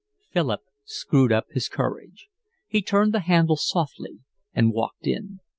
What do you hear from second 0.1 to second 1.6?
Philip screwed up